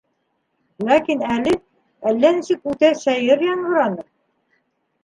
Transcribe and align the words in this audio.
Ләкин 0.87 1.21
әле 1.35 1.53
әллә 2.13 2.33
нисек 2.39 2.67
үтә 2.73 2.93
сәйер 3.07 3.47
яңғыраны. 3.51 4.09